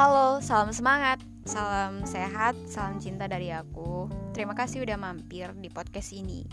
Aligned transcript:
Halo, 0.00 0.40
salam 0.40 0.72
semangat, 0.72 1.20
salam 1.44 2.08
sehat, 2.08 2.56
salam 2.64 2.96
cinta 2.96 3.28
dari 3.28 3.52
aku. 3.52 4.08
Terima 4.32 4.56
kasih 4.56 4.80
udah 4.80 4.96
mampir 4.96 5.52
di 5.60 5.68
podcast 5.68 6.16
ini. 6.16 6.48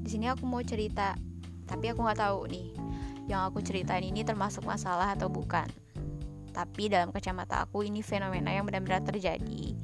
Di 0.00 0.08
sini 0.08 0.32
aku 0.32 0.48
mau 0.48 0.64
cerita, 0.64 1.12
tapi 1.68 1.92
aku 1.92 2.00
nggak 2.00 2.24
tahu 2.24 2.48
nih, 2.48 2.72
yang 3.28 3.44
aku 3.44 3.60
ceritain 3.60 4.00
ini 4.00 4.24
termasuk 4.24 4.64
masalah 4.64 5.12
atau 5.12 5.28
bukan. 5.28 5.68
Tapi 6.56 6.88
dalam 6.88 7.12
kacamata 7.12 7.68
aku 7.68 7.84
ini 7.84 8.00
fenomena 8.00 8.48
yang 8.48 8.64
benar-benar 8.64 9.04
terjadi 9.04 9.76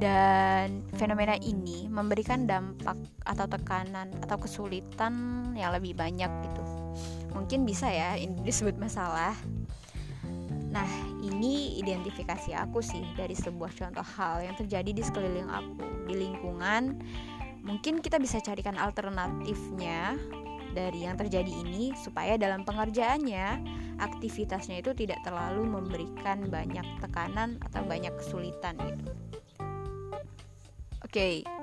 dan 0.00 0.88
fenomena 0.96 1.36
ini 1.44 1.84
memberikan 1.92 2.48
dampak 2.48 2.96
atau 3.28 3.44
tekanan 3.44 4.08
atau 4.24 4.40
kesulitan 4.40 5.12
yang 5.52 5.68
lebih 5.76 5.92
banyak 5.92 6.32
gitu. 6.48 6.64
Mungkin 7.36 7.68
bisa 7.68 7.92
ya 7.92 8.16
ini 8.16 8.40
disebut 8.48 8.80
masalah 8.80 9.36
Nah, 10.78 10.86
ini 11.26 11.74
identifikasi 11.82 12.54
aku 12.54 12.78
sih 12.78 13.02
dari 13.18 13.34
sebuah 13.34 13.74
contoh 13.74 14.06
hal 14.14 14.46
yang 14.46 14.54
terjadi 14.54 14.94
di 14.94 15.02
sekeliling 15.02 15.50
aku, 15.50 16.06
di 16.06 16.14
lingkungan. 16.14 17.02
Mungkin 17.66 17.98
kita 17.98 18.22
bisa 18.22 18.38
carikan 18.38 18.78
alternatifnya 18.78 20.14
dari 20.70 21.02
yang 21.02 21.18
terjadi 21.18 21.50
ini 21.50 21.98
supaya 21.98 22.38
dalam 22.38 22.62
pengerjaannya 22.62 23.58
aktivitasnya 23.98 24.78
itu 24.78 24.94
tidak 24.94 25.18
terlalu 25.26 25.66
memberikan 25.66 26.46
banyak 26.46 26.86
tekanan 27.02 27.58
atau 27.66 27.82
banyak 27.82 28.14
kesulitan 28.14 28.78
gitu. 28.78 29.10
Oke, 31.02 31.42
okay. 31.42 31.57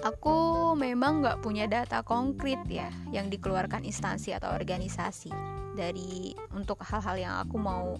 Aku 0.00 0.72
memang 0.74 1.20
nggak 1.20 1.40
punya 1.44 1.68
data 1.68 2.00
konkret 2.00 2.60
ya 2.66 2.88
yang 3.12 3.28
dikeluarkan 3.28 3.84
instansi 3.84 4.32
atau 4.32 4.52
organisasi 4.52 5.30
dari 5.76 6.34
untuk 6.52 6.82
hal-hal 6.82 7.16
yang 7.16 7.34
aku 7.40 7.56
mau 7.56 7.96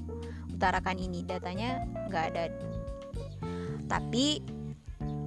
utarakan 0.52 0.98
ini. 1.00 1.24
Datanya 1.24 1.84
nggak 2.08 2.24
ada. 2.34 2.44
Tapi 3.88 4.40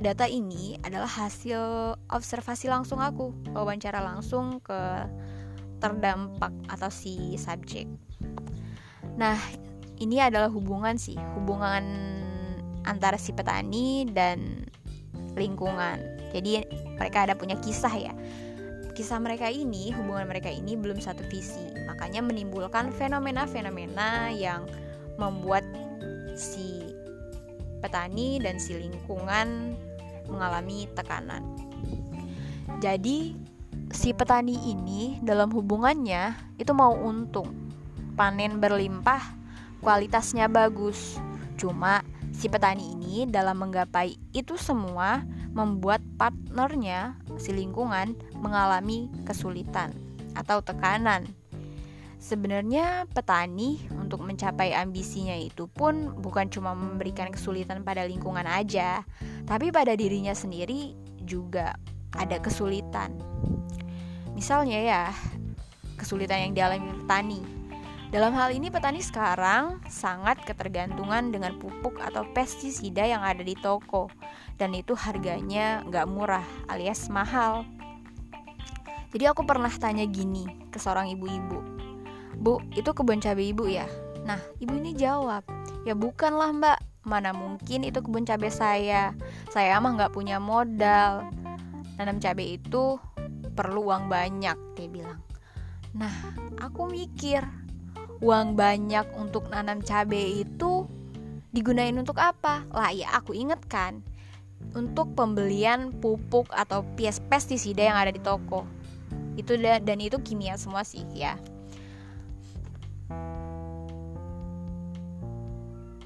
data 0.04 0.28
ini 0.28 0.76
adalah 0.84 1.08
hasil 1.08 1.96
observasi 2.12 2.68
langsung 2.68 3.00
aku 3.00 3.32
wawancara 3.56 4.04
langsung 4.04 4.60
ke 4.60 5.08
terdampak 5.80 6.52
atau 6.72 6.92
si 6.92 7.36
subjek. 7.40 7.88
Nah 9.20 9.40
ini 10.00 10.20
adalah 10.20 10.52
hubungan 10.52 11.00
sih 11.00 11.16
hubungan 11.40 11.84
antara 12.84 13.16
si 13.16 13.32
petani 13.32 14.04
dan 14.12 14.68
lingkungan 15.40 16.13
jadi 16.34 16.66
mereka 16.98 17.30
ada 17.30 17.38
punya 17.38 17.56
kisah 17.62 17.94
ya 17.94 18.14
kisah 18.94 19.18
mereka 19.18 19.50
ini, 19.50 19.90
hubungan 19.90 20.30
mereka 20.30 20.54
ini 20.54 20.78
belum 20.78 21.02
satu 21.02 21.26
visi. 21.28 21.66
Makanya 21.90 22.22
menimbulkan 22.22 22.94
fenomena-fenomena 22.94 24.30
yang 24.30 24.70
membuat 25.18 25.66
si 26.38 26.94
petani 27.82 28.40
dan 28.40 28.62
si 28.62 28.78
lingkungan 28.78 29.76
mengalami 30.30 30.88
tekanan. 30.94 31.42
Jadi 32.80 33.36
si 33.92 34.14
petani 34.14 34.56
ini 34.72 35.20
dalam 35.20 35.52
hubungannya 35.52 36.56
itu 36.62 36.72
mau 36.72 36.94
untung, 36.94 37.52
panen 38.16 38.62
berlimpah, 38.62 39.22
kualitasnya 39.84 40.48
bagus. 40.48 41.18
Cuma 41.58 42.06
si 42.44 42.52
petani 42.52 42.92
ini 43.00 43.24
dalam 43.24 43.56
menggapai 43.56 44.20
itu 44.36 44.60
semua 44.60 45.24
membuat 45.56 46.04
partnernya, 46.20 47.16
si 47.40 47.56
lingkungan, 47.56 48.20
mengalami 48.36 49.08
kesulitan 49.24 49.96
atau 50.36 50.60
tekanan. 50.60 51.24
Sebenarnya 52.20 53.08
petani 53.16 53.80
untuk 53.96 54.28
mencapai 54.28 54.76
ambisinya 54.76 55.40
itu 55.40 55.72
pun 55.72 56.20
bukan 56.20 56.52
cuma 56.52 56.76
memberikan 56.76 57.32
kesulitan 57.32 57.80
pada 57.80 58.04
lingkungan 58.04 58.44
aja, 58.44 59.08
tapi 59.48 59.72
pada 59.72 59.96
dirinya 59.96 60.36
sendiri 60.36 61.00
juga 61.24 61.80
ada 62.12 62.44
kesulitan. 62.44 63.24
Misalnya 64.36 64.84
ya, 64.84 65.04
kesulitan 65.96 66.52
yang 66.52 66.60
dialami 66.60 66.92
petani 67.08 67.63
dalam 68.14 68.38
hal 68.38 68.54
ini 68.54 68.70
petani 68.70 69.02
sekarang 69.02 69.82
sangat 69.90 70.38
ketergantungan 70.46 71.34
dengan 71.34 71.58
pupuk 71.58 71.98
atau 71.98 72.22
pestisida 72.38 73.10
yang 73.10 73.26
ada 73.26 73.42
di 73.42 73.58
toko 73.58 74.06
dan 74.62 74.78
itu 74.78 74.94
harganya 74.94 75.82
nggak 75.90 76.06
murah 76.06 76.46
alias 76.70 77.10
mahal. 77.10 77.66
Jadi 79.10 79.26
aku 79.26 79.42
pernah 79.50 79.74
tanya 79.74 80.06
gini 80.06 80.46
ke 80.70 80.78
seorang 80.78 81.10
ibu-ibu, 81.10 81.58
Bu, 82.38 82.62
itu 82.78 82.94
kebun 82.94 83.18
cabai 83.18 83.50
ibu 83.50 83.66
ya? 83.66 83.90
Nah, 84.26 84.38
ibu 84.62 84.78
ini 84.78 84.94
jawab, 84.94 85.46
ya 85.86 85.98
bukanlah 85.98 86.54
mbak, 86.54 86.78
mana 87.06 87.34
mungkin 87.34 87.82
itu 87.82 87.98
kebun 88.02 88.30
cabai 88.30 88.54
saya. 88.54 89.14
Saya 89.50 89.82
mah 89.82 89.94
nggak 89.98 90.14
punya 90.14 90.38
modal. 90.38 91.30
Nanam 91.98 92.18
cabai 92.22 92.62
itu 92.62 92.98
perlu 93.54 93.90
uang 93.90 94.10
banyak, 94.10 94.58
dia 94.78 94.88
bilang. 94.90 95.22
Nah, 95.94 96.14
aku 96.58 96.90
mikir, 96.90 97.46
uang 98.24 98.56
banyak 98.56 99.04
untuk 99.20 99.52
nanam 99.52 99.84
cabai 99.84 100.48
itu 100.48 100.88
digunain 101.52 101.94
untuk 102.00 102.16
apa? 102.24 102.64
Lah 102.72 102.96
ya 102.96 103.12
aku 103.12 103.36
inget 103.36 103.60
kan 103.68 104.00
Untuk 104.72 105.12
pembelian 105.12 105.92
pupuk 106.00 106.48
atau 106.56 106.88
pestisida 107.28 107.84
yang 107.84 108.00
ada 108.00 108.16
di 108.16 108.24
toko. 108.24 108.64
Itu 109.36 109.60
dan 109.60 110.00
itu 110.00 110.24
kimia 110.24 110.56
semua 110.56 110.88
sih 110.88 111.04
ya. 111.12 111.36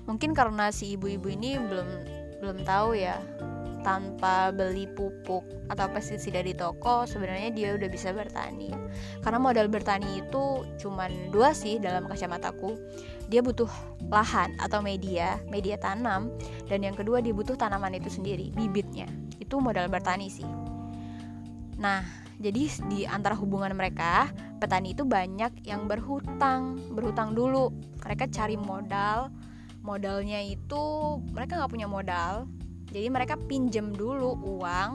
Mungkin 0.10 0.34
karena 0.34 0.74
si 0.74 0.98
ibu-ibu 0.98 1.30
ini 1.30 1.62
belum 1.62 1.88
belum 2.42 2.58
tahu 2.66 2.98
ya 2.98 3.22
tanpa 3.88 4.52
beli 4.52 4.84
pupuk 4.84 5.48
atau 5.72 5.88
pestisida 5.88 6.44
di 6.44 6.52
toko 6.52 7.08
sebenarnya 7.08 7.56
dia 7.56 7.70
udah 7.80 7.88
bisa 7.88 8.12
bertani. 8.12 8.68
Karena 9.24 9.40
modal 9.40 9.72
bertani 9.72 10.20
itu 10.20 10.68
cuman 10.84 11.32
dua 11.32 11.56
sih 11.56 11.80
dalam 11.80 12.04
kacamataku. 12.12 12.76
Dia 13.32 13.40
butuh 13.40 13.72
lahan 14.12 14.60
atau 14.60 14.84
media 14.84 15.40
media 15.48 15.80
tanam 15.80 16.36
dan 16.68 16.84
yang 16.84 17.00
kedua 17.00 17.24
dia 17.24 17.32
butuh 17.32 17.56
tanaman 17.56 17.96
itu 17.96 18.12
sendiri 18.12 18.52
bibitnya. 18.52 19.08
Itu 19.40 19.64
modal 19.64 19.88
bertani 19.88 20.28
sih. 20.28 20.48
Nah 21.80 22.04
jadi 22.44 22.68
di 22.92 23.08
antara 23.08 23.40
hubungan 23.40 23.72
mereka 23.72 24.28
petani 24.60 24.92
itu 24.92 25.08
banyak 25.08 25.64
yang 25.64 25.88
berhutang 25.88 26.76
berhutang 26.92 27.32
dulu. 27.32 27.72
Mereka 28.04 28.28
cari 28.36 28.60
modal 28.60 29.32
modalnya 29.80 30.44
itu 30.44 30.84
mereka 31.32 31.56
nggak 31.56 31.72
punya 31.72 31.88
modal 31.88 32.52
jadi 32.92 33.08
mereka 33.12 33.36
pinjem 33.36 33.92
dulu 33.92 34.40
uang 34.42 34.90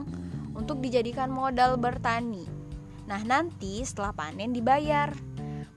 untuk 0.57 0.81
dijadikan 0.81 1.29
modal 1.29 1.77
bertani. 1.77 2.45
Nah 3.09 3.21
nanti 3.21 3.83
setelah 3.83 4.13
panen 4.15 4.53
dibayar. 4.53 5.11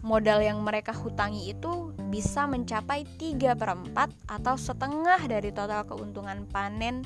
Modal 0.06 0.38
yang 0.38 0.62
mereka 0.62 0.94
hutangi 0.94 1.50
itu 1.50 1.90
bisa 2.06 2.46
mencapai 2.46 3.02
3 3.18 3.58
per 3.58 3.74
4 3.74 4.30
atau 4.30 4.54
setengah 4.54 5.18
dari 5.26 5.50
total 5.50 5.82
keuntungan 5.82 6.46
panen 6.46 7.02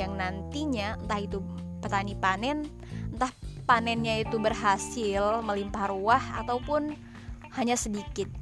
yang 0.00 0.16
nantinya 0.16 0.96
entah 0.96 1.20
itu 1.20 1.44
petani 1.84 2.16
panen, 2.16 2.64
entah 3.12 3.28
panennya 3.68 4.24
itu 4.24 4.40
berhasil 4.40 5.44
melimpah 5.44 5.92
ruah 5.92 6.40
ataupun 6.40 6.96
hanya 7.52 7.76
sedikit 7.76 8.32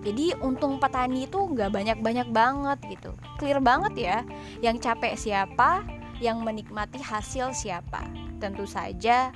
jadi 0.00 0.32
untung 0.40 0.80
petani 0.80 1.28
itu 1.28 1.36
nggak 1.36 1.76
banyak-banyak 1.76 2.28
banget 2.32 2.78
gitu. 2.88 3.12
Clear 3.36 3.60
banget 3.60 3.94
ya 3.96 4.18
yang 4.64 4.80
capek 4.80 5.12
siapa 5.12 5.84
yang 6.24 6.40
menikmati 6.40 7.00
hasil 7.04 7.52
siapa. 7.52 8.08
Tentu 8.40 8.64
saja 8.64 9.28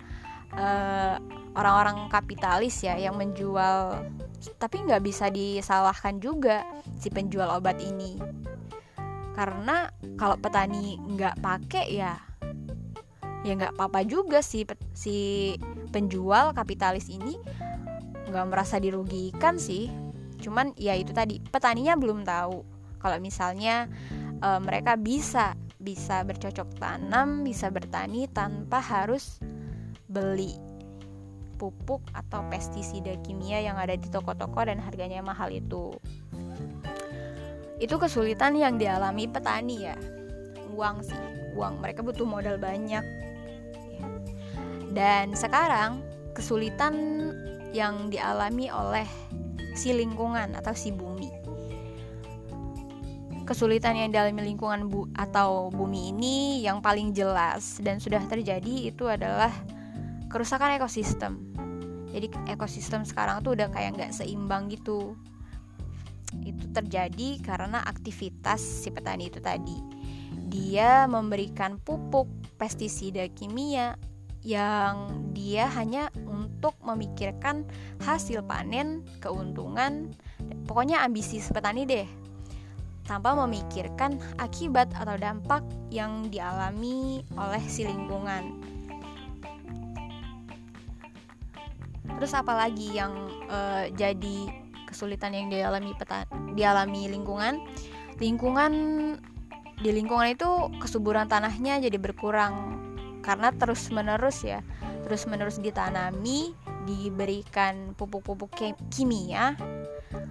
eh, 0.57 1.15
orang-orang 1.53 2.09
kapitalis 2.09 2.81
ya 2.81 2.97
yang 2.97 3.21
menjual 3.21 4.09
tapi 4.57 4.85
nggak 4.85 5.05
bisa 5.05 5.29
disalahkan 5.29 6.17
juga 6.17 6.65
si 6.97 7.13
penjual 7.13 7.49
obat 7.53 7.77
ini. 7.85 8.17
Karena 9.37 9.93
kalau 10.17 10.41
petani 10.41 10.97
nggak 10.97 11.45
pakai 11.45 11.87
ya 11.93 12.17
ya 13.45 13.53
nggak 13.53 13.77
apa-apa 13.77 14.01
juga 14.09 14.41
si 14.41 14.65
si 14.97 15.17
penjual 15.93 16.57
kapitalis 16.57 17.13
ini. 17.13 17.37
Nggak 18.33 18.49
merasa 18.49 18.81
dirugikan 18.81 19.61
sih 19.61 20.04
cuman 20.45 20.77
ya 20.77 20.93
itu 20.93 21.17
tadi 21.17 21.41
petaninya 21.41 21.97
belum 21.97 22.29
tahu. 22.29 22.61
Kalau 23.01 23.19
misalnya 23.21 23.89
e, 24.45 24.49
mereka 24.61 25.01
bisa 25.01 25.57
bisa 25.81 26.25
bercocok 26.25 26.81
tanam 26.81 27.45
bisa 27.45 27.69
bertani 27.69 28.29
tanpa 28.29 28.81
harus 28.81 29.41
beli 30.09 30.57
pupuk 31.57 32.05
atau 32.13 32.45
pestisida 32.53 33.17
kimia 33.25 33.63
yang 33.65 33.81
ada 33.81 33.97
di 33.97 34.09
toko-toko 34.13 34.69
dan 34.69 34.77
harganya 34.77 35.25
mahal 35.25 35.49
itu. 35.49 35.97
Itu 37.81 37.97
kesulitan 37.97 38.55
yang 38.59 38.77
dialami 38.77 39.25
petani 39.29 39.77
ya. 39.89 39.97
Uang 40.75 41.01
sih 41.07 41.17
uang. 41.55 41.81
Mereka 41.81 42.03
butuh 42.03 42.27
modal 42.27 42.59
banyak. 42.59 43.03
Dan 44.95 45.35
sekarang 45.35 46.03
kesulitan 46.35 46.95
yang 47.75 48.11
dialami 48.11 48.71
oleh 48.71 49.07
si 49.75 49.91
lingkungan 49.93 50.55
atau 50.55 50.73
si 50.73 50.95
bumi. 50.95 51.31
kesulitan 53.45 53.93
yang 53.93 54.09
dalam 54.09 54.41
lingkungan 54.41 54.89
bu 54.89 55.05
atau 55.13 55.69
bumi 55.69 56.17
ini 56.17 56.65
yang 56.65 56.81
paling 56.81 57.13
jelas 57.13 57.77
dan 57.85 58.01
sudah 58.01 58.25
terjadi 58.25 58.89
itu 58.89 59.05
adalah 59.05 59.53
kerusakan 60.33 60.81
ekosistem. 60.81 61.39
Jadi 62.09 62.33
ekosistem 62.49 63.05
sekarang 63.05 63.45
tuh 63.45 63.53
udah 63.53 63.69
kayak 63.69 64.01
nggak 64.01 64.17
seimbang 64.17 64.73
gitu. 64.73 65.13
Itu 66.41 66.73
terjadi 66.73 67.39
karena 67.45 67.85
aktivitas 67.85 68.59
si 68.59 68.89
petani 68.89 69.29
itu 69.29 69.45
tadi. 69.45 69.77
Dia 70.49 71.05
memberikan 71.05 71.77
pupuk, 71.77 72.27
pestisida 72.57 73.29
kimia 73.29 74.01
yang 74.41 75.11
dia 75.37 75.69
hanya 75.73 76.09
untuk 76.65 76.81
memikirkan 76.81 77.69
hasil 78.01 78.41
panen, 78.49 79.05
keuntungan, 79.21 80.17
pokoknya 80.65 81.05
ambisi 81.05 81.37
petani 81.45 81.85
deh 81.85 82.09
tanpa 83.05 83.37
memikirkan 83.37 84.17
akibat 84.41 84.89
atau 84.97 85.13
dampak 85.21 85.61
yang 85.93 86.33
dialami 86.33 87.21
oleh 87.37 87.61
si 87.69 87.85
lingkungan. 87.85 88.65
Terus 92.17 92.33
apalagi 92.33 92.97
yang 92.97 93.13
uh, 93.53 93.93
jadi 93.93 94.49
kesulitan 94.89 95.37
yang 95.37 95.53
dialami 95.53 95.93
petani, 96.01 96.57
dialami 96.57 97.13
lingkungan? 97.13 97.61
Lingkungan 98.17 98.73
di 99.85 99.93
lingkungan 99.93 100.33
itu 100.33 100.49
kesuburan 100.81 101.29
tanahnya 101.29 101.77
jadi 101.77 102.01
berkurang 102.01 102.81
karena 103.21 103.53
terus 103.53 103.93
menerus 103.93 104.41
ya 104.41 104.65
terus 105.05 105.29
menerus 105.29 105.61
ditanami 105.61 106.57
diberikan 106.89 107.93
pupuk-pupuk 107.97 108.53
kimia 108.89 109.57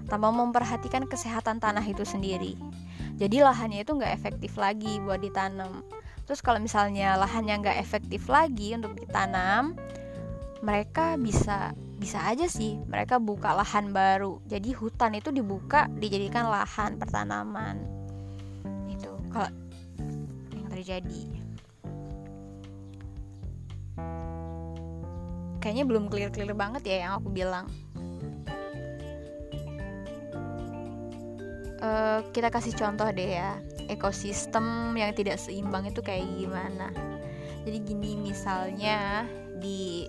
tanpa 0.09 0.29
memperhatikan 0.29 1.05
kesehatan 1.05 1.61
tanah 1.61 1.85
itu 1.85 2.05
sendiri. 2.05 2.57
Jadi 3.17 3.45
lahannya 3.45 3.85
itu 3.85 3.93
nggak 3.93 4.13
efektif 4.13 4.57
lagi 4.57 4.97
buat 5.01 5.21
ditanam. 5.21 5.85
Terus 6.25 6.41
kalau 6.41 6.57
misalnya 6.57 7.13
lahannya 7.19 7.61
nggak 7.61 7.77
efektif 7.77 8.25
lagi 8.31 8.73
untuk 8.73 8.97
ditanam 8.97 9.77
mereka 10.63 11.19
bisa 11.19 11.75
bisa 11.99 12.23
aja 12.23 12.47
sih 12.47 12.79
mereka 12.87 13.19
buka 13.19 13.51
lahan 13.51 13.91
baru. 13.91 14.39
Jadi 14.47 14.71
hutan 14.71 15.19
itu 15.19 15.29
dibuka 15.29 15.91
dijadikan 15.99 16.47
lahan 16.47 16.95
pertanaman. 16.95 17.83
Itu 18.87 19.19
kalau 19.29 19.51
yang 20.55 20.67
terjadi 20.71 21.42
kayaknya 25.63 25.87
belum 25.87 26.11
clear-clear 26.11 26.51
banget 26.51 26.83
ya 26.83 27.07
yang 27.07 27.11
aku 27.23 27.31
bilang. 27.31 27.71
Uh, 31.79 32.19
kita 32.35 32.51
kasih 32.51 32.75
contoh 32.75 33.07
deh 33.11 33.39
ya 33.39 33.59
ekosistem 33.91 34.95
yang 34.95 35.11
tidak 35.15 35.39
seimbang 35.39 35.87
itu 35.87 36.03
kayak 36.03 36.27
gimana. 36.35 36.91
Jadi 37.63 37.79
gini 37.79 38.19
misalnya 38.19 39.23
di 39.63 40.07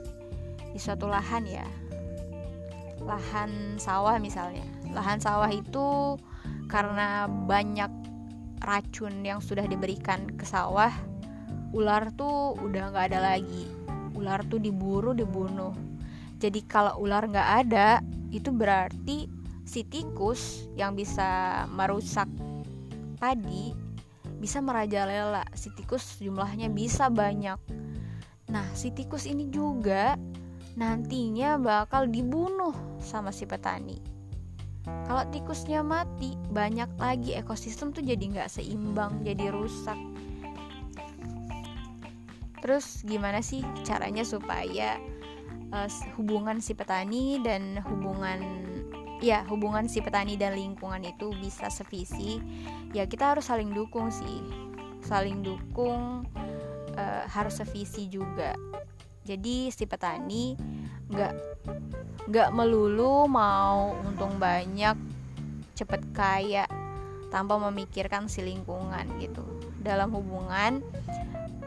di 0.75 0.79
suatu 0.83 1.07
lahan 1.07 1.47
ya, 1.47 1.67
lahan 3.07 3.79
sawah 3.79 4.19
misalnya, 4.19 4.67
lahan 4.91 5.23
sawah 5.23 5.51
itu 5.51 6.19
karena 6.67 7.31
banyak 7.31 7.91
racun 8.67 9.23
yang 9.23 9.39
sudah 9.39 9.67
diberikan 9.71 10.27
ke 10.35 10.43
sawah, 10.43 10.91
ular 11.71 12.11
tuh 12.19 12.59
udah 12.59 12.91
nggak 12.91 13.15
ada 13.15 13.39
lagi 13.39 13.84
ular 14.15 14.47
tuh 14.47 14.63
diburu 14.63 15.13
dibunuh. 15.13 15.75
Jadi 16.39 16.61
kalau 16.67 17.03
ular 17.03 17.27
nggak 17.27 17.51
ada 17.67 18.03
itu 18.31 18.51
berarti 18.51 19.31
si 19.65 19.87
tikus 19.87 20.67
yang 20.75 20.95
bisa 20.99 21.65
merusak 21.71 22.27
padi 23.19 23.85
bisa 24.45 24.61
merajalela. 24.61 25.41
Si 25.57 25.73
tikus 25.73 26.21
jumlahnya 26.21 26.69
bisa 26.69 27.09
banyak. 27.09 27.57
Nah 28.53 28.67
si 28.77 28.93
tikus 28.93 29.25
ini 29.25 29.49
juga 29.49 30.21
nantinya 30.77 31.57
bakal 31.57 32.05
dibunuh 32.05 32.77
sama 33.01 33.33
si 33.33 33.49
petani. 33.49 33.97
Kalau 34.85 35.25
tikusnya 35.33 35.81
mati 35.81 36.37
banyak 36.53 36.93
lagi 37.01 37.33
ekosistem 37.33 37.89
tuh 37.97 38.05
jadi 38.05 38.21
nggak 38.21 38.53
seimbang 38.53 39.25
jadi 39.25 39.49
rusak 39.49 39.97
Terus 42.65 43.05
gimana 43.05 43.45
sih 43.45 43.61
caranya 43.85 44.25
supaya 44.25 44.97
uh, 45.69 45.85
hubungan 46.17 46.65
si 46.65 46.73
petani 46.73 47.37
dan 47.45 47.77
hubungan 47.85 48.41
ya 49.21 49.45
hubungan 49.53 49.85
si 49.85 50.01
petani 50.01 50.41
dan 50.41 50.57
lingkungan 50.57 51.05
itu 51.05 51.29
bisa 51.45 51.69
sevisi? 51.69 52.41
Ya 52.97 53.05
kita 53.05 53.37
harus 53.37 53.53
saling 53.53 53.77
dukung 53.77 54.09
sih, 54.09 54.41
saling 55.05 55.45
dukung 55.45 56.25
uh, 56.97 57.25
harus 57.29 57.61
sevisi 57.61 58.09
juga. 58.09 58.57
Jadi 59.29 59.69
si 59.69 59.85
petani 59.85 60.57
nggak 61.13 61.35
nggak 62.33 62.49
melulu 62.57 63.29
mau 63.29 63.93
untung 64.09 64.41
banyak 64.41 64.97
cepet 65.77 66.01
kaya 66.17 66.65
tanpa 67.29 67.61
memikirkan 67.61 68.25
si 68.25 68.41
lingkungan 68.41 69.05
gitu 69.21 69.45
dalam 69.85 70.17
hubungan 70.17 70.81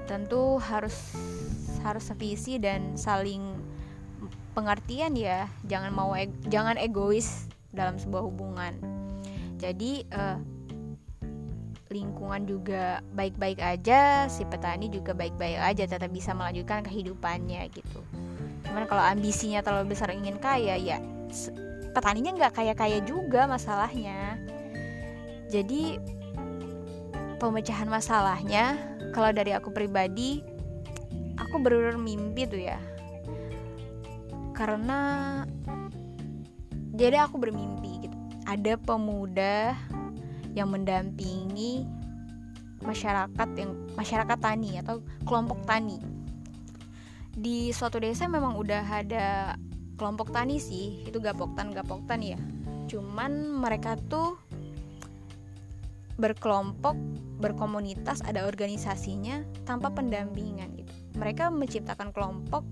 tentu 0.07 0.57
harus 0.57 0.95
harus 1.83 2.03
sevisi 2.07 2.57
dan 2.57 2.95
saling 2.95 3.59
pengertian 4.57 5.13
ya. 5.13 5.51
Jangan 5.67 5.91
mau 5.93 6.15
e 6.15 6.31
jangan 6.49 6.79
egois 6.79 7.45
dalam 7.75 7.99
sebuah 7.99 8.23
hubungan. 8.25 8.73
Jadi 9.61 10.07
uh, 10.15 10.39
lingkungan 11.91 12.43
juga 12.43 12.99
baik-baik 13.15 13.63
aja 13.63 14.27
si 14.27 14.43
petani 14.43 14.91
juga 14.91 15.15
baik-baik 15.15 15.59
aja 15.59 15.83
tetap 15.87 16.11
bisa 16.11 16.35
melanjutkan 16.35 16.83
kehidupannya 16.83 17.67
gitu. 17.71 18.01
Cuman 18.67 18.83
kalau 18.89 19.03
ambisinya 19.03 19.63
terlalu 19.63 19.95
besar 19.95 20.11
ingin 20.11 20.35
kaya 20.39 20.75
ya 20.75 20.99
petaninya 21.95 22.35
nggak 22.35 22.53
kaya-kaya 22.53 22.99
juga 23.01 23.47
masalahnya. 23.47 24.37
Jadi 25.47 25.97
pemecahan 27.37 27.89
masalahnya 27.89 28.77
kalau 29.13 29.29
dari 29.29 29.53
aku 29.53 29.69
pribadi 29.69 30.41
aku 31.37 31.61
benar 31.61 31.95
mimpi 31.95 32.49
tuh 32.49 32.61
ya. 32.61 32.81
Karena 34.57 35.41
jadi 36.97 37.29
aku 37.29 37.37
bermimpi 37.37 38.09
gitu. 38.09 38.17
Ada 38.49 38.81
pemuda 38.81 39.77
yang 40.57 40.73
mendampingi 40.73 41.85
masyarakat 42.81 43.49
yang 43.53 43.77
masyarakat 43.93 44.37
tani 44.41 44.81
atau 44.81 45.05
kelompok 45.29 45.61
tani. 45.69 46.01
Di 47.37 47.69
suatu 47.69 48.01
desa 48.01 48.25
memang 48.25 48.57
udah 48.57 48.81
ada 48.81 49.53
kelompok 49.97 50.33
tani 50.33 50.57
sih 50.57 51.05
itu 51.05 51.21
gapoktan 51.21 51.69
gapoktan 51.69 52.25
ya. 52.25 52.39
Cuman 52.89 53.61
mereka 53.61 53.93
tuh 54.09 54.41
berkelompok, 56.17 56.97
berkomunitas, 57.37 58.25
ada 58.25 58.49
organisasinya 58.49 59.45
tanpa 59.63 59.93
pendampingan 59.93 60.73
gitu. 60.77 60.93
Mereka 61.17 61.53
menciptakan 61.53 62.09
kelompok 62.13 62.65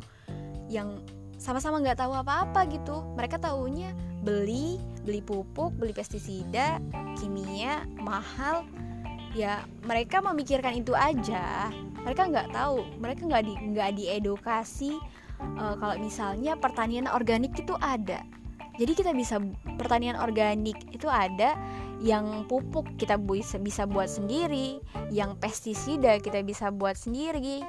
yang 0.70 1.02
sama-sama 1.38 1.78
nggak 1.82 2.02
tahu 2.02 2.14
apa-apa 2.16 2.66
gitu. 2.74 3.06
Mereka 3.14 3.38
tahunya 3.38 3.94
beli, 4.26 4.82
beli 5.06 5.22
pupuk, 5.22 5.78
beli 5.78 5.94
pestisida, 5.94 6.82
kimia 7.22 7.86
mahal. 8.02 8.66
Ya 9.38 9.68
mereka 9.86 10.24
memikirkan 10.24 10.82
itu 10.82 10.96
aja. 10.98 11.70
Mereka 12.02 12.30
nggak 12.34 12.50
tahu, 12.54 12.86
mereka 12.98 13.22
nggak 13.30 13.44
di 13.46 13.54
nggak 13.74 13.92
diedukasi 13.98 14.98
uh, 15.60 15.76
kalau 15.78 15.96
misalnya 16.02 16.58
pertanian 16.58 17.10
organik 17.10 17.54
itu 17.58 17.76
ada. 17.82 18.24
Jadi 18.76 18.92
kita 18.92 19.12
bisa 19.16 19.40
pertanian 19.80 20.20
organik 20.20 20.76
itu 20.92 21.08
ada 21.08 21.56
yang 22.04 22.48
pupuk 22.50 22.86
kita 23.00 23.16
bisa 23.62 23.88
buat 23.88 24.10
sendiri, 24.12 24.84
yang 25.12 25.40
pestisida 25.40 26.20
kita 26.20 26.44
bisa 26.44 26.72
buat 26.72 27.00
sendiri, 27.00 27.64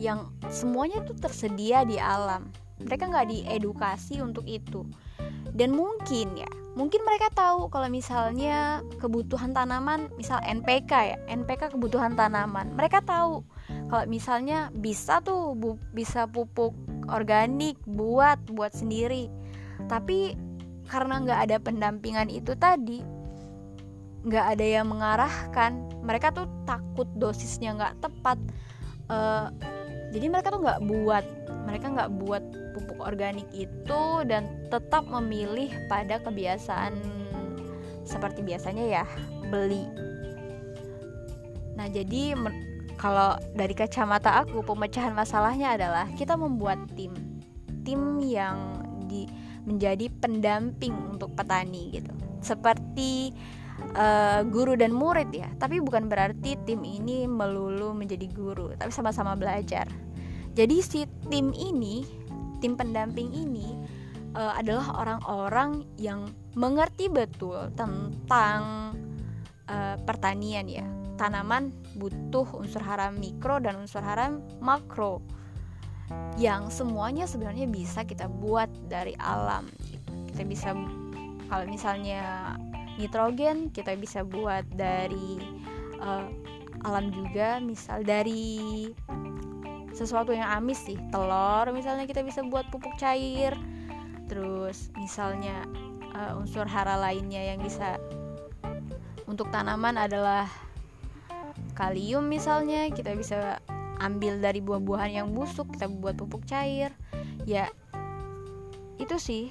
yang 0.00 0.32
semuanya 0.48 1.04
itu 1.04 1.12
tersedia 1.14 1.84
di 1.84 2.00
alam. 2.00 2.50
Mereka 2.80 3.12
nggak 3.12 3.28
diedukasi 3.28 4.24
untuk 4.24 4.48
itu. 4.48 4.88
Dan 5.52 5.76
mungkin 5.76 6.38
ya, 6.38 6.48
mungkin 6.72 7.04
mereka 7.04 7.28
tahu 7.34 7.68
kalau 7.68 7.90
misalnya 7.92 8.80
kebutuhan 8.96 9.52
tanaman, 9.52 10.08
misal 10.16 10.40
NPK 10.40 10.92
ya, 10.92 11.16
NPK 11.28 11.76
kebutuhan 11.76 12.16
tanaman. 12.16 12.72
Mereka 12.78 13.04
tahu 13.04 13.44
kalau 13.92 14.04
misalnya 14.08 14.72
bisa 14.72 15.20
tuh 15.20 15.52
bu, 15.58 15.76
bisa 15.92 16.24
pupuk 16.30 16.72
organik 17.10 17.76
buat 17.84 18.40
buat 18.54 18.72
sendiri. 18.72 19.28
Tapi 19.90 20.38
karena 20.88 21.22
nggak 21.22 21.40
ada 21.50 21.56
pendampingan 21.60 22.30
itu 22.32 22.56
tadi, 22.56 23.02
nggak 24.24 24.46
ada 24.56 24.64
yang 24.64 24.86
mengarahkan. 24.88 25.88
Mereka 26.04 26.32
tuh 26.36 26.46
takut 26.68 27.08
dosisnya 27.16 27.76
nggak 27.76 27.94
tepat. 28.04 28.38
Uh, 29.10 29.48
jadi 30.10 30.26
mereka 30.26 30.50
tuh 30.50 30.62
nggak 30.62 30.80
buat 30.86 31.24
mereka 31.66 31.86
nggak 31.92 32.10
buat 32.18 32.42
pupuk 32.74 32.98
organik 33.02 33.46
itu 33.54 34.02
dan 34.26 34.66
tetap 34.70 35.06
memilih 35.06 35.70
pada 35.86 36.18
kebiasaan 36.22 36.94
seperti 38.02 38.42
biasanya 38.42 38.84
ya 38.86 39.04
beli. 39.50 39.86
Nah 41.78 41.86
jadi 41.86 42.34
kalau 42.98 43.38
dari 43.56 43.72
kacamata 43.72 44.44
aku 44.44 44.60
pemecahan 44.60 45.14
masalahnya 45.14 45.78
adalah 45.78 46.06
kita 46.18 46.34
membuat 46.34 46.78
tim. 46.98 47.14
Tim 47.86 48.20
yang 48.20 48.84
di 49.08 49.24
menjadi 49.64 50.10
pendamping 50.20 51.16
untuk 51.16 51.32
petani 51.38 51.94
gitu. 51.94 52.12
Seperti 52.40 53.32
uh, 53.96 54.40
guru 54.46 54.76
dan 54.78 54.94
murid 54.94 55.30
ya. 55.34 55.48
Tapi 55.58 55.80
bukan 55.82 56.06
berarti 56.06 56.56
tim 56.68 56.84
ini 56.84 57.26
melulu 57.26 57.92
menjadi 57.96 58.26
guru 58.30 58.72
tapi 58.76 58.92
sama-sama 58.92 59.34
belajar. 59.34 59.88
Jadi 60.54 60.82
si 60.82 61.06
tim 61.30 61.54
ini 61.54 62.02
tim 62.60 62.76
pendamping 62.76 63.32
ini 63.32 63.74
uh, 64.36 64.54
adalah 64.58 65.00
orang-orang 65.00 65.86
yang 65.96 66.30
mengerti 66.54 67.08
betul 67.08 67.70
tentang 67.74 68.92
uh, 69.70 69.96
pertanian 70.04 70.66
ya. 70.68 70.86
Tanaman 71.16 71.68
butuh 72.00 72.48
unsur 72.56 72.80
hara 72.80 73.12
mikro 73.12 73.60
dan 73.60 73.76
unsur 73.76 74.00
hara 74.00 74.32
makro 74.64 75.20
yang 76.40 76.72
semuanya 76.72 77.28
sebenarnya 77.28 77.68
bisa 77.68 78.02
kita 78.02 78.26
buat 78.26 78.72
dari 78.88 79.14
alam. 79.20 79.68
Kita 80.32 80.42
bisa 80.48 80.72
kalau 81.46 81.64
misalnya 81.68 82.56
nitrogen 83.00 83.72
kita 83.72 83.96
bisa 83.96 84.20
buat 84.20 84.68
dari 84.76 85.40
uh, 86.04 86.28
alam 86.84 87.08
juga 87.12 87.56
misal 87.60 88.04
dari 88.04 88.92
sesuatu 89.96 90.32
yang 90.32 90.48
amis 90.48 90.80
sih 90.84 90.96
telur 91.12 91.68
misalnya 91.72 92.04
kita 92.04 92.20
bisa 92.20 92.44
buat 92.44 92.68
pupuk 92.68 92.94
cair. 93.00 93.56
Terus 94.28 94.92
misalnya 94.94 95.66
uh, 96.14 96.38
unsur 96.38 96.68
hara 96.68 96.94
lainnya 97.00 97.52
yang 97.52 97.58
bisa 97.60 97.98
untuk 99.26 99.50
tanaman 99.50 99.98
adalah 99.98 100.46
kalium 101.74 102.28
misalnya 102.28 102.88
kita 102.92 103.16
bisa 103.16 103.58
ambil 104.00 104.40
dari 104.40 104.64
buah-buahan 104.64 105.12
yang 105.12 105.28
busuk 105.32 105.68
kita 105.76 105.88
buat 105.88 106.16
pupuk 106.16 106.46
cair. 106.48 106.92
Ya 107.44 107.68
itu 109.00 109.16
sih. 109.16 109.44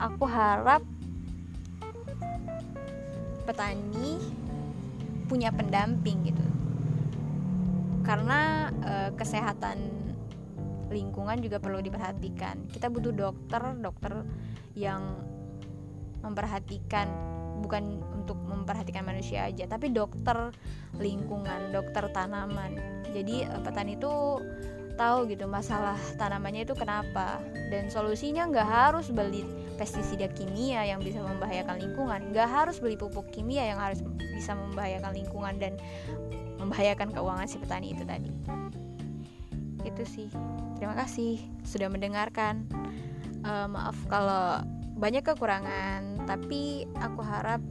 Aku 0.00 0.24
harap 0.24 0.80
petani 3.50 4.14
punya 5.26 5.50
pendamping 5.50 6.30
gitu. 6.30 6.46
Karena 8.06 8.70
e, 8.70 8.94
kesehatan 9.18 10.00
lingkungan 10.90 11.38
juga 11.42 11.58
perlu 11.58 11.82
diperhatikan. 11.82 12.70
Kita 12.70 12.86
butuh 12.90 13.10
dokter 13.10 13.62
dokter 13.78 14.22
yang 14.78 15.02
memperhatikan 16.22 17.10
bukan 17.60 18.00
untuk 18.16 18.40
memperhatikan 18.40 19.04
manusia 19.04 19.44
aja 19.44 19.68
tapi 19.68 19.92
dokter 19.92 20.54
lingkungan 20.98 21.74
dokter 21.74 22.06
tanaman. 22.10 23.02
Jadi 23.10 23.46
eh, 23.46 23.60
petani 23.62 23.98
itu 23.98 24.40
tahu 24.96 25.32
gitu 25.32 25.48
masalah 25.48 25.96
tanamannya 26.20 26.68
itu 26.68 26.76
kenapa 26.76 27.40
dan 27.72 27.88
solusinya 27.88 28.44
nggak 28.52 28.68
harus 28.68 29.08
beli 29.08 29.48
pestisida 29.80 30.28
kimia 30.28 30.84
yang 30.84 31.00
bisa 31.00 31.24
membahayakan 31.24 31.80
lingkungan. 31.80 32.20
Nggak 32.36 32.48
harus 32.52 32.76
beli 32.84 33.00
pupuk 33.00 33.32
kimia 33.32 33.64
yang 33.64 33.80
harus 33.80 34.04
bisa 34.36 34.52
membahayakan 34.52 35.16
lingkungan 35.16 35.56
dan 35.56 35.72
membahayakan 36.60 37.08
keuangan 37.16 37.48
si 37.48 37.56
petani 37.56 37.96
itu 37.96 38.04
tadi. 38.04 38.28
Itu 39.80 40.04
sih. 40.04 40.28
Terima 40.76 40.92
kasih 41.00 41.40
sudah 41.64 41.88
mendengarkan. 41.88 42.68
Uh, 43.40 43.64
maaf 43.72 43.96
kalau 44.12 44.60
banyak 45.00 45.24
kekurangan 45.24 46.28
tapi 46.28 46.84
aku 47.00 47.24
harap 47.24 47.64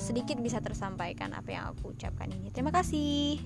sedikit 0.00 0.40
bisa 0.40 0.64
tersampaikan 0.64 1.36
apa 1.36 1.52
yang 1.52 1.76
aku 1.76 1.92
ucapkan 1.92 2.32
ini. 2.32 2.48
Terima 2.48 2.72
kasih 2.72 3.36